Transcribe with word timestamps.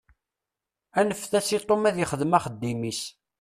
Anfet-as 0.99 1.49
i 1.57 1.59
Tom 1.61 1.83
ad 1.89 1.97
ixdem 2.03 2.37
axeddim-is. 2.37 3.01